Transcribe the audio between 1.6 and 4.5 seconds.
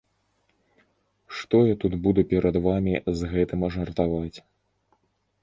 я тут буду перад вамі з гэтым жартаваць.